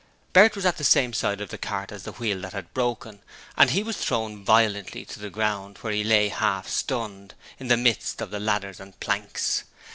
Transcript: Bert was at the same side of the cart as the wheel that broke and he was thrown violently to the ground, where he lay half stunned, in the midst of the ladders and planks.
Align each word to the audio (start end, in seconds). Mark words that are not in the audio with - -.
Bert 0.33 0.55
was 0.55 0.65
at 0.65 0.77
the 0.77 0.83
same 0.83 1.13
side 1.13 1.41
of 1.41 1.49
the 1.49 1.59
cart 1.59 1.91
as 1.91 2.01
the 2.05 2.13
wheel 2.13 2.41
that 2.41 2.73
broke 2.73 3.05
and 3.55 3.69
he 3.69 3.83
was 3.83 3.97
thrown 3.97 4.43
violently 4.43 5.05
to 5.05 5.19
the 5.19 5.29
ground, 5.29 5.77
where 5.81 5.93
he 5.93 6.03
lay 6.03 6.29
half 6.29 6.67
stunned, 6.67 7.35
in 7.59 7.67
the 7.67 7.77
midst 7.77 8.19
of 8.19 8.31
the 8.31 8.39
ladders 8.39 8.79
and 8.79 8.99
planks. 8.99 9.63